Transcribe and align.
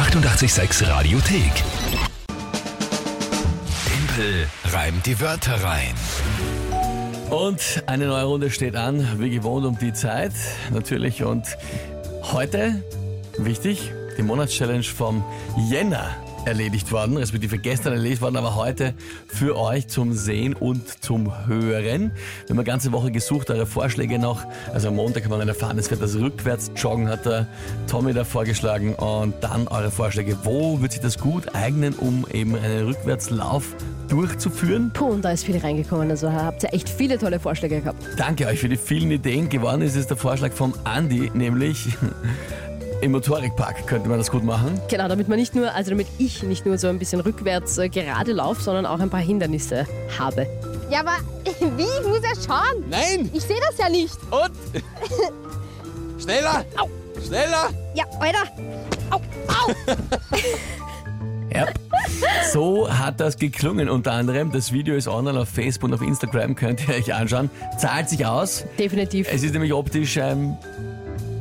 886 0.00 0.88
Radiothek. 0.88 1.52
Tempel 3.84 4.46
reimt 4.72 5.04
die 5.04 5.20
Wörter 5.20 5.62
rein. 5.62 5.94
Und 7.28 7.84
eine 7.84 8.06
neue 8.06 8.24
Runde 8.24 8.50
steht 8.50 8.76
an, 8.76 9.20
wie 9.20 9.28
gewohnt 9.28 9.66
um 9.66 9.78
die 9.78 9.92
Zeit 9.92 10.32
natürlich. 10.72 11.22
Und 11.22 11.44
heute, 12.32 12.82
wichtig, 13.36 13.92
die 14.16 14.22
Monatschallenge 14.22 14.84
vom 14.84 15.22
Jänner 15.68 16.16
erledigt 16.44 16.90
worden, 16.92 17.16
respektive 17.16 17.58
gestern 17.58 17.92
erledigt 17.92 18.22
worden, 18.22 18.36
aber 18.36 18.54
heute 18.54 18.94
für 19.26 19.56
euch 19.56 19.88
zum 19.88 20.12
Sehen 20.12 20.54
und 20.54 21.02
zum 21.02 21.46
Hören. 21.46 22.12
Wir 22.46 22.50
haben 22.50 22.58
eine 22.58 22.64
ganze 22.64 22.92
Woche 22.92 23.10
gesucht, 23.10 23.50
eure 23.50 23.66
Vorschläge 23.66 24.18
noch. 24.18 24.44
Also 24.72 24.88
am 24.88 24.96
Montag 24.96 25.24
haben 25.24 25.30
wir 25.30 25.38
dann 25.38 25.48
erfahren, 25.48 25.78
es 25.78 25.90
wird 25.90 26.02
das 26.02 26.16
Rückwärts-Joggen, 26.16 27.08
hat 27.08 27.26
der 27.26 27.46
Tommy 27.86 28.12
da 28.12 28.24
vorgeschlagen. 28.24 28.94
Und 28.94 29.34
dann 29.40 29.68
eure 29.68 29.90
Vorschläge. 29.90 30.36
Wo 30.44 30.80
wird 30.80 30.92
sich 30.92 31.00
das 31.00 31.18
gut 31.18 31.54
eignen, 31.54 31.94
um 31.94 32.26
eben 32.32 32.56
einen 32.56 32.86
Rückwärtslauf 32.86 33.74
durchzuführen? 34.08 34.90
Puh, 34.92 35.06
und 35.06 35.24
da 35.24 35.32
ist 35.32 35.44
viel 35.44 35.58
reingekommen. 35.58 36.10
Also 36.10 36.32
habt 36.32 36.62
ihr 36.62 36.72
echt 36.74 36.88
viele 36.88 37.18
tolle 37.18 37.38
Vorschläge 37.38 37.80
gehabt. 37.80 38.02
Danke 38.16 38.46
euch 38.46 38.60
für 38.60 38.68
die 38.68 38.76
vielen 38.76 39.10
Ideen. 39.10 39.48
Geworden 39.48 39.82
ist 39.82 39.96
es 39.96 40.06
der 40.06 40.16
Vorschlag 40.16 40.52
vom 40.52 40.74
Andi, 40.84 41.30
nämlich 41.34 41.88
im 43.00 43.12
Motorikpark 43.12 43.86
könnte 43.86 44.08
man 44.08 44.18
das 44.18 44.30
gut 44.30 44.44
machen. 44.44 44.80
Genau, 44.88 45.08
damit 45.08 45.28
man 45.28 45.38
nicht 45.38 45.54
nur, 45.54 45.72
also 45.74 45.90
damit 45.90 46.06
ich 46.18 46.42
nicht 46.42 46.66
nur 46.66 46.78
so 46.78 46.88
ein 46.88 46.98
bisschen 46.98 47.20
rückwärts 47.20 47.78
äh, 47.78 47.88
gerade 47.88 48.32
laufe, 48.32 48.62
sondern 48.62 48.86
auch 48.86 49.00
ein 49.00 49.10
paar 49.10 49.20
Hindernisse 49.20 49.86
habe. 50.18 50.46
Ja, 50.90 51.00
aber 51.00 51.16
wie? 51.76 51.82
Ich 51.82 52.06
muss 52.06 52.20
ja 52.22 52.34
schauen. 52.46 52.84
Nein! 52.88 53.30
Ich 53.32 53.42
sehe 53.42 53.60
das 53.68 53.78
ja 53.78 53.88
nicht. 53.88 54.18
Und? 54.30 54.82
Schneller! 56.22 56.64
Au. 56.76 56.88
Schneller! 57.26 57.70
Ja, 57.94 58.04
Alter. 58.20 58.44
Au, 59.10 59.16
au. 59.16 59.72
Ja. 61.52 61.66
So 62.52 62.88
hat 62.88 63.18
das 63.18 63.36
geklungen 63.36 63.88
unter 63.88 64.12
anderem. 64.12 64.52
Das 64.52 64.72
Video 64.72 64.94
ist 64.94 65.08
online 65.08 65.40
auf 65.40 65.48
Facebook 65.48 65.90
und 65.90 65.94
auf 65.94 66.02
Instagram, 66.02 66.54
könnt 66.54 66.86
ihr 66.88 66.94
euch 66.94 67.12
anschauen. 67.12 67.50
Zahlt 67.76 68.08
sich 68.08 68.24
aus. 68.24 68.64
Definitiv. 68.78 69.26
Es 69.28 69.42
ist 69.42 69.52
nämlich 69.52 69.72
optisch 69.72 70.16
ähm, 70.16 70.56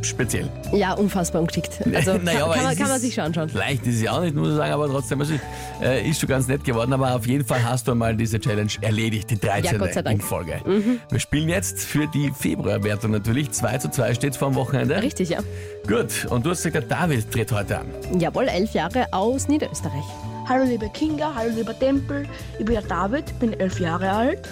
speziell. 0.02 0.50
Ja, 0.74 0.94
unfassbar 0.94 1.42
ungeschickt. 1.42 1.80
Also 2.00 2.18
Naja, 2.18 2.46
aber 2.46 2.54
kann, 2.54 2.64
kann, 2.64 2.64
man, 2.64 2.78
kann 2.78 2.90
man 2.90 3.00
sich 3.00 3.14
schon 3.14 3.26
anschauen. 3.26 3.50
Leicht 3.54 3.86
ist 3.86 3.96
es 3.96 4.02
ja 4.04 4.12
auch 4.12 4.22
nicht, 4.22 4.36
muss 4.36 4.50
ich 4.50 4.56
sagen, 4.56 4.72
aber 4.72 4.88
trotzdem 4.88 5.20
also, 5.20 5.34
äh, 5.82 6.10
ist 6.10 6.20
schon 6.20 6.30
ganz 6.30 6.48
nett 6.48 6.64
geworden. 6.64 6.94
Aber 6.94 7.16
auf 7.16 7.28
jeden 7.28 7.46
Fall 7.46 7.64
hast 7.64 7.88
du 7.88 7.92
einmal 7.92 8.16
diese 8.16 8.40
Challenge 8.40 8.72
erledigt, 8.82 9.30
die 9.30 9.40
13. 9.40 9.80
Ja. 9.80 10.02
Mhm. 10.02 10.12
in 10.12 10.22
Folge. 10.22 10.62
Wir 11.10 11.20
spielen 11.20 11.50
jetzt 11.50 11.82
für 11.82 12.08
die 12.08 12.32
Februarwertung 12.32 13.12
natürlich. 13.12 13.52
2 13.52 13.78
zu 13.80 13.90
2 13.92 14.14
steht 14.14 14.36
vor 14.36 14.50
dem 14.50 14.56
Wochenende. 14.56 15.02
Richtig, 15.02 15.30
ja. 15.30 15.40
Gut, 15.88 16.26
und 16.30 16.46
du 16.46 16.52
hast 16.52 16.64
gesagt, 16.64 16.92
David 16.92 17.32
tritt 17.32 17.52
heute 17.52 17.80
an. 17.80 17.88
Jawohl, 18.18 18.48
elf 18.48 18.74
Jahre 18.74 19.08
aus 19.12 19.48
Niederösterreich. 19.48 20.06
Hallo 20.50 20.64
liebe 20.64 20.90
Kinga, 20.90 21.32
hallo 21.36 21.54
lieber 21.56 21.78
Tempel, 21.78 22.28
ich 22.58 22.66
bin 22.66 22.74
der 22.74 22.82
David, 22.82 23.38
bin 23.40 23.54
elf 23.60 23.80
Jahre 23.80 24.10
alt 24.10 24.50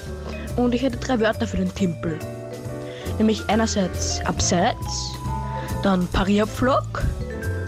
und 0.55 0.75
ich 0.75 0.83
hätte 0.83 0.97
drei 0.97 1.19
Wörter 1.19 1.47
für 1.47 1.57
den 1.57 1.73
Tempel. 1.73 2.19
Nämlich 3.17 3.43
einerseits 3.47 4.23
abseits, 4.25 5.11
dann 5.83 6.07
Parierpflock. 6.07 7.03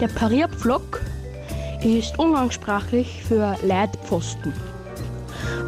Der 0.00 0.08
Parierpflock 0.08 1.00
ist 1.82 2.18
umgangssprachlich 2.18 3.22
für 3.26 3.56
Leitpfosten. 3.62 4.52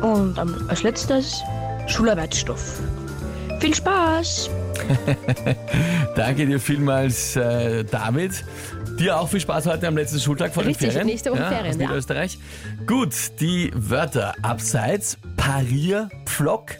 Und 0.02 0.38
ähm, 0.38 0.66
als 0.68 0.82
letztes 0.82 1.42
Schularbeitsstoff. 1.86 2.80
Viel 3.60 3.74
Spaß! 3.74 4.50
Danke 6.16 6.46
dir 6.46 6.58
vielmals, 6.58 7.36
äh, 7.36 7.84
David. 7.84 8.44
Dir 8.98 9.18
auch 9.18 9.28
viel 9.28 9.40
Spaß 9.40 9.66
heute 9.66 9.88
am 9.88 9.96
letzten 9.96 10.18
Schultag 10.20 10.52
vor 10.52 10.64
Richtig, 10.64 10.88
den 10.88 10.90
Ferien. 10.90 11.06
nächste 11.06 11.30
Woche 11.30 11.40
ja, 11.40 11.48
Ferien, 11.48 11.68
aus 11.68 11.76
ja. 11.76 11.82
Niederösterreich. 11.82 12.38
Gut, 12.86 13.14
die 13.40 13.70
Wörter 13.74 14.34
abseits, 14.42 15.16
Parier, 15.36 16.08
Pflock. 16.26 16.72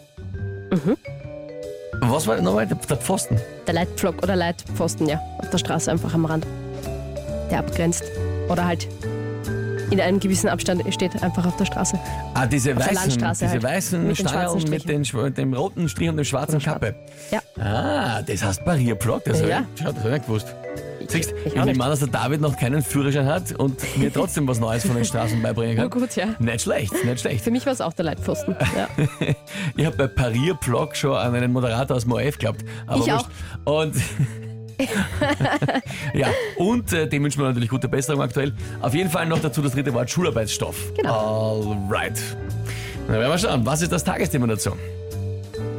Mhm. 0.71 0.97
Was 2.09 2.27
war 2.27 2.39
nochmal 2.41 2.67
der, 2.67 2.77
der 2.77 2.97
Pfosten? 2.97 3.39
Der 3.67 3.73
Leitpflock 3.73 4.21
oder 4.23 4.35
Leitpfosten, 4.35 5.07
ja. 5.07 5.19
Auf 5.39 5.49
der 5.49 5.57
Straße 5.57 5.91
einfach 5.91 6.13
am 6.13 6.25
Rand. 6.25 6.45
Der 7.49 7.59
abgrenzt. 7.59 8.03
Oder 8.49 8.65
halt 8.65 8.87
in 9.89 10.01
einem 10.01 10.19
gewissen 10.19 10.49
Abstand 10.49 10.81
steht 10.93 11.21
einfach 11.21 11.45
auf 11.45 11.55
der 11.57 11.65
Straße. 11.65 11.99
Ah, 12.33 12.47
diese 12.47 12.71
Auf 12.71 12.79
weißen, 12.79 13.19
diese 13.31 13.47
halt. 13.49 13.63
weißen 13.63 14.07
Mit 14.07 14.17
schwarzen 14.17 14.69
mit, 14.69 14.89
den, 14.89 15.03
dem 15.35 15.53
roten 15.53 15.87
Strich 15.87 16.09
und 16.09 16.17
der 16.17 16.23
schwarzen. 16.23 16.59
Kappe. 16.59 16.95
Ja. 17.31 17.41
Ah, 17.63 18.21
das 18.23 18.43
heißt 18.43 18.65
Parierpflock, 18.65 19.23
das 19.25 19.41
Ja. 19.41 19.57
habe 19.57 19.65
ich, 19.75 19.85
hab 19.85 19.97
ich 19.97 20.03
nicht 20.11 20.25
gewusst. 20.25 20.55
Siehst, 21.07 21.33
ich 21.45 21.53
ich 21.53 21.59
auch 21.59 21.65
nehme 21.65 21.83
an, 21.83 21.89
dass 21.89 21.99
der 21.99 22.07
David 22.07 22.41
noch 22.41 22.57
keinen 22.57 22.81
Führerschein 22.81 23.25
hat 23.25 23.51
und 23.53 23.79
mir 23.97 24.11
trotzdem 24.11 24.47
was 24.47 24.59
Neues 24.59 24.85
von 24.85 24.95
den 24.95 25.05
Straßen 25.05 25.41
beibringen 25.41 25.75
kann. 25.75 25.87
Oh 25.87 25.89
gut, 25.99 26.15
ja. 26.15 26.27
Nicht 26.39 26.61
schlecht, 26.61 26.93
nicht 27.05 27.19
schlecht. 27.19 27.43
Für 27.43 27.51
mich 27.51 27.65
war 27.65 27.73
es 27.73 27.81
auch 27.81 27.93
der 27.93 28.05
Leitpfosten. 28.05 28.55
Ja. 28.75 28.87
Ich 29.75 29.85
habe 29.85 29.95
bei 29.95 30.07
Parierblock 30.07 30.95
schon 30.95 31.15
an 31.15 31.35
einen 31.35 31.51
Moderator 31.51 31.95
aus 31.95 32.05
geglaubt. 32.05 32.63
Aber 32.87 32.99
Ich 33.01 33.11
wurscht. 33.11 33.27
Und 33.65 33.95
ja, 36.13 36.27
und 36.57 36.91
äh, 36.93 37.07
dem 37.07 37.23
wünschen 37.23 37.41
wir 37.41 37.47
natürlich 37.47 37.69
gute 37.69 37.87
Besserung 37.87 38.21
aktuell. 38.21 38.53
Auf 38.81 38.93
jeden 38.93 39.09
Fall 39.09 39.27
noch 39.27 39.39
dazu 39.39 39.61
das 39.61 39.73
dritte 39.73 39.93
Wort 39.93 40.09
Schularbeitsstoff. 40.09 40.93
Genau. 40.95 41.77
Alright. 41.89 42.19
Na, 43.07 43.19
werden 43.19 43.31
wir 43.31 43.37
schauen, 43.37 43.65
was 43.65 43.81
ist 43.81 43.91
das 43.91 44.03
Tagesthema 44.03 44.47
dazu? 44.47 44.71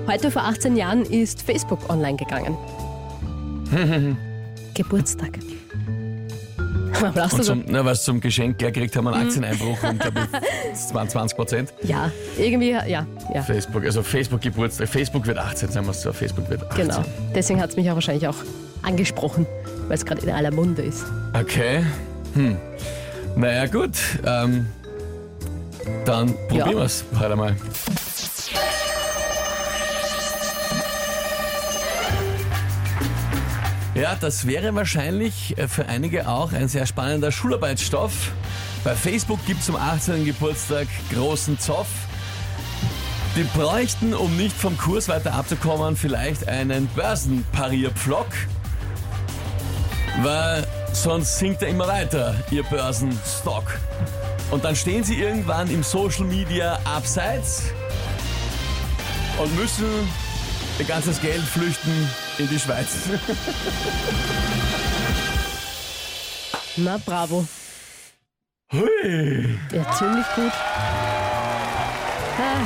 Heute 0.06 0.30
vor 0.30 0.42
18 0.42 0.76
Jahren 0.76 1.02
ist 1.02 1.42
Facebook 1.42 1.90
online 1.90 2.16
gegangen. 2.16 2.56
Geburtstag. 4.74 5.38
Du 7.00 7.36
Und 7.36 7.44
zum, 7.44 7.64
na, 7.66 7.84
was 7.84 8.04
zum 8.04 8.20
Geschenk 8.20 8.58
gekriegt 8.58 8.94
haben 8.96 9.04
wir 9.04 9.12
einen 9.14 9.26
Aktieneinbruch 9.26 9.82
und 9.82 9.98
glaube 10.00 10.28
ich 10.72 10.78
20 11.08 11.36
Prozent. 11.36 11.74
Ja, 11.82 12.10
irgendwie, 12.38 12.70
ja, 12.70 12.84
ja, 12.86 13.42
Facebook, 13.42 13.84
also 13.84 14.02
Facebook 14.02 14.40
Geburtstag. 14.40 14.88
Facebook 14.88 15.26
wird 15.26 15.38
18, 15.38 15.70
sagen 15.70 15.86
wir 15.86 15.90
es 15.90 16.02
so. 16.02 16.12
Facebook 16.12 16.48
wird 16.48 16.62
18. 16.70 16.86
genau. 16.88 17.04
Deswegen 17.34 17.60
hat 17.60 17.70
es 17.70 17.76
mich 17.76 17.90
auch 17.90 17.94
wahrscheinlich 17.94 18.26
auch 18.28 18.36
angesprochen, 18.82 19.46
weil 19.88 19.96
es 19.96 20.06
gerade 20.06 20.22
in 20.22 20.30
aller 20.30 20.52
Munde 20.52 20.82
ist. 20.82 21.04
Okay. 21.38 21.84
Hm. 22.34 22.56
Naja, 23.36 23.66
gut. 23.66 23.98
Ähm, 24.24 24.66
dann 26.06 26.34
probieren 26.48 26.70
Ja. 26.70 26.76
wir 26.76 26.84
es 26.84 27.04
heute 27.18 27.36
mal. 27.36 27.56
Ja, 33.94 34.16
das 34.20 34.48
wäre 34.48 34.74
wahrscheinlich 34.74 35.56
äh, 35.56 35.68
für 35.68 35.86
einige 35.86 36.28
auch 36.28 36.52
ein 36.52 36.66
sehr 36.66 36.84
spannender 36.84 37.30
Schularbeitsstoff. 37.30 38.32
Bei 38.82 38.94
Facebook 38.96 39.38
gibt 39.46 39.60
es 39.60 39.66
zum 39.66 39.76
18. 39.76 40.24
Geburtstag 40.24 40.88
großen 41.12 41.60
Zoff. 41.60 41.86
Die 43.36 43.44
bräuchten, 43.56 44.12
um 44.12 44.36
nicht 44.36 44.56
vom 44.56 44.76
Kurs 44.76 45.08
weiter 45.08 45.34
abzukommen, 45.34 45.96
vielleicht 45.96 46.48
einen 46.48 46.88
Börsenparierpflock. 46.88 48.26
Weil 50.22 50.66
sonst 50.92 51.38
sinkt 51.38 51.62
er 51.62 51.68
immer 51.68 51.86
weiter, 51.86 52.34
ihr 52.50 52.64
Börsenstock. 52.64 53.78
Und 54.50 54.64
dann 54.64 54.74
stehen 54.74 55.04
sie 55.04 55.20
irgendwann 55.20 55.70
im 55.70 55.84
Social 55.84 56.24
Media 56.24 56.80
abseits 56.84 57.62
und 59.38 59.56
müssen 59.56 59.86
ihr 60.78 60.84
ganzes 60.84 61.20
Geld 61.20 61.42
flüchten 61.42 62.08
in 62.38 62.48
die 62.48 62.58
Schweiz. 62.58 63.08
Na, 66.76 66.98
bravo. 67.04 67.46
Hui. 68.72 69.58
Ja, 69.72 69.90
ziemlich 69.92 70.26
gut. 70.34 70.52
Ah. 72.38 72.56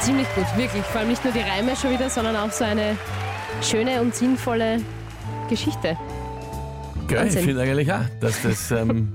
Ziemlich 0.00 0.28
gut, 0.34 0.46
wirklich. 0.56 0.84
Vor 0.84 1.00
allem 1.00 1.10
nicht 1.10 1.24
nur 1.24 1.32
die 1.32 1.40
Reime 1.40 1.74
schon 1.74 1.90
wieder, 1.90 2.08
sondern 2.08 2.36
auch 2.36 2.52
so 2.52 2.64
eine 2.64 2.96
schöne 3.60 4.00
und 4.00 4.14
sinnvolle 4.14 4.80
Geschichte. 5.48 5.98
Geil, 7.08 7.26
ich 7.28 7.38
finde 7.40 7.62
eigentlich 7.62 7.92
auch, 7.92 8.04
dass 8.20 8.42
das 8.42 8.70
ähm, 8.70 9.12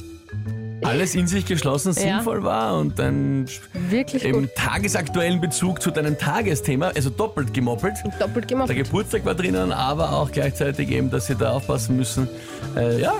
alles 0.85 1.15
in 1.15 1.27
sich 1.27 1.45
geschlossen 1.45 1.93
sinnvoll 1.93 2.43
war 2.43 2.77
und 2.77 2.97
dann 2.99 3.45
Wirklich 3.89 4.23
im 4.25 4.41
gut. 4.41 4.55
tagesaktuellen 4.55 5.41
Bezug 5.41 5.81
zu 5.81 5.91
deinem 5.91 6.17
Tagesthema, 6.17 6.87
also 6.95 7.09
doppelt 7.09 7.53
gemoppelt. 7.53 7.95
Doppelt 8.19 8.47
gemacht. 8.47 8.69
Der 8.69 8.75
Geburtstag 8.75 9.25
war 9.25 9.35
drinnen, 9.35 9.71
aber 9.71 10.11
auch 10.13 10.31
gleichzeitig 10.31 10.89
eben, 10.91 11.09
dass 11.09 11.27
sie 11.27 11.35
da 11.35 11.51
aufpassen 11.51 11.97
müssen. 11.97 12.27
Äh, 12.75 13.01
ja, 13.01 13.13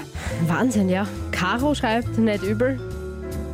Wahnsinn, 0.48 0.90
ja. 0.90 1.08
Caro 1.32 1.74
schreibt, 1.76 2.18
nicht 2.18 2.44
übel. 2.44 2.80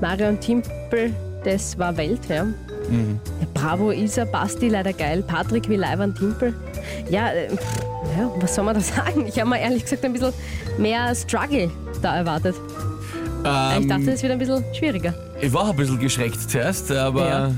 Marion 0.01 0.39
Timpel, 0.39 1.13
das 1.43 1.77
war 1.77 1.95
Welt, 1.97 2.21
ja. 2.29 2.35
ja 2.35 2.45
Bravo, 3.53 3.91
Isa, 3.91 4.25
Basti, 4.25 4.69
leider 4.69 4.93
geil. 4.93 5.23
Patrick 5.25 5.67
wie 5.69 5.75
Leivan 5.75 6.15
Timpel. 6.15 6.53
Ja, 7.09 7.29
äh, 7.31 7.49
ja, 8.17 8.31
was 8.39 8.55
soll 8.55 8.65
man 8.65 8.75
da 8.75 8.81
sagen? 8.81 9.25
Ich 9.27 9.39
habe 9.39 9.49
mir 9.49 9.59
ehrlich 9.59 9.83
gesagt 9.83 10.05
ein 10.05 10.13
bisschen 10.13 10.33
mehr 10.77 11.13
Struggle 11.13 11.69
da 12.01 12.15
erwartet. 12.15 12.55
Ich 13.79 13.87
dachte, 13.87 14.11
es 14.11 14.21
wird 14.21 14.31
ein 14.33 14.39
bisschen 14.39 14.63
schwieriger. 14.73 15.13
ich 15.41 15.51
war 15.53 15.69
ein 15.69 15.75
bisschen 15.75 15.99
geschreckt 15.99 16.49
zuerst, 16.49 16.91
aber 16.91 17.27
Ja. 17.27 17.51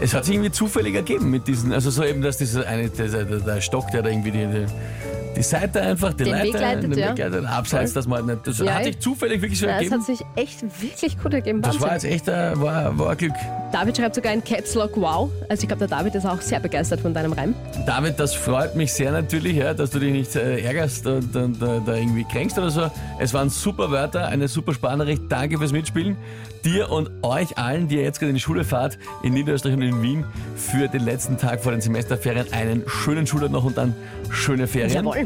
es 0.00 0.12
hat 0.14 0.24
sich 0.24 0.34
irgendwie 0.34 0.50
zufällig 0.52 0.94
ergeben 0.94 1.30
mit 1.30 1.46
diesen, 1.46 1.72
also 1.72 1.90
so 1.90 2.02
eben, 2.04 2.22
dass 2.22 2.38
dieser 2.38 2.66
eine, 2.66 2.88
der, 2.88 3.24
der 3.24 3.60
Stock, 3.60 3.90
der 3.92 4.02
da 4.02 4.08
irgendwie 4.10 4.32
die, 4.32 4.46
die 4.46 4.66
die 5.36 5.42
Seite 5.42 5.80
einfach, 5.80 6.12
die 6.12 6.24
Den 6.24 6.32
Leiter, 6.32 6.44
Weg 6.44 6.60
leitet, 6.60 6.82
den 6.84 6.98
ja. 6.98 7.10
Weg 7.10 7.18
leitet, 7.18 7.46
abseits, 7.46 7.92
dass 7.92 8.06
man 8.06 8.26
nicht, 8.26 8.46
das 8.46 8.58
Ja, 8.58 8.74
hat 8.74 8.84
sich 8.84 8.98
zufällig 8.98 9.40
wirklich 9.40 9.58
so 9.58 9.66
es 9.66 9.72
ergeben. 9.72 9.94
hat 9.94 10.04
sich 10.04 10.20
echt 10.36 10.62
wirklich 10.82 11.18
gut 11.22 11.34
ergeben. 11.34 11.62
Das 11.62 11.80
war 11.80 11.92
jetzt 11.94 12.04
echt 12.04 12.28
ein, 12.28 12.60
war, 12.60 12.98
war 12.98 13.10
ein 13.10 13.16
Glück. 13.16 13.32
David 13.72 13.96
schreibt 13.96 14.14
sogar 14.14 14.32
in 14.32 14.44
Caps 14.44 14.74
Lock 14.74 14.96
Wow. 14.96 15.30
Also 15.48 15.62
ich 15.62 15.68
glaube, 15.68 15.86
der 15.86 15.96
David 15.96 16.14
ist 16.14 16.26
auch 16.26 16.40
sehr 16.40 16.60
begeistert 16.60 17.00
von 17.00 17.14
deinem 17.14 17.32
Reim. 17.32 17.54
David, 17.86 18.20
das 18.20 18.34
freut 18.34 18.76
mich 18.76 18.92
sehr 18.92 19.10
natürlich, 19.12 19.56
ja, 19.56 19.72
dass 19.74 19.90
du 19.90 19.98
dich 19.98 20.12
nicht 20.12 20.36
äh, 20.36 20.60
ärgerst 20.60 21.06
und, 21.06 21.34
und 21.34 21.62
äh, 21.62 21.80
da 21.84 21.94
irgendwie 21.94 22.24
kränkst 22.24 22.58
oder 22.58 22.70
so. 22.70 22.90
Es 23.18 23.32
waren 23.32 23.48
super 23.48 23.90
Wörter, 23.90 24.26
eine 24.26 24.48
super 24.48 24.74
Sparnachricht. 24.74 25.22
Danke 25.30 25.58
fürs 25.58 25.72
Mitspielen. 25.72 26.16
Dir 26.64 26.90
und 26.90 27.10
euch 27.22 27.58
allen, 27.58 27.88
die 27.88 27.96
ihr 27.96 28.02
jetzt 28.02 28.20
gerade 28.20 28.28
in 28.30 28.36
die 28.36 28.40
Schule 28.40 28.62
fahrt, 28.62 28.96
in 29.24 29.32
Niederösterreich 29.32 29.74
und 29.74 29.82
in 29.82 30.00
Wien, 30.02 30.24
für 30.54 30.86
den 30.86 31.04
letzten 31.04 31.36
Tag 31.36 31.60
vor 31.60 31.72
den 31.72 31.80
Semesterferien 31.80 32.52
einen 32.52 32.84
schönen 32.86 33.26
Schultag 33.26 33.50
noch 33.50 33.64
und 33.64 33.76
dann 33.76 33.96
schöne 34.30 34.68
Ferien. 34.68 34.92
Jawohl. 34.94 35.21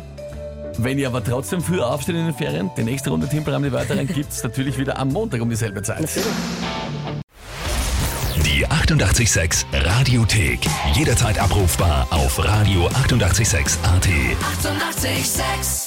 Wenn 0.79 0.99
ihr 0.99 1.09
aber 1.09 1.23
trotzdem 1.23 1.63
früh 1.63 1.81
aufsteht 1.81 2.17
in 2.17 2.27
den 2.27 2.35
Ferien, 2.35 2.71
die 2.77 2.83
nächste 2.83 3.11
Runde 3.11 3.29
Timpelraum 3.29 3.63
die 3.63 3.73
Wörter 3.73 3.97
rein 3.97 4.07
gibt 4.07 4.31
es 4.31 4.43
natürlich 4.43 4.79
wieder 4.79 4.99
am 4.99 5.09
Montag 5.09 5.41
um 5.41 5.49
dieselbe 5.49 5.83
Zeit. 5.83 6.09
Die 8.45 8.67
886 8.67 9.67
Radiothek. 9.73 10.61
Jederzeit 10.95 11.39
abrufbar 11.39 12.07
auf 12.11 12.39
radio886.at. 12.39 13.85
886! 13.85 13.85
886 13.85 15.86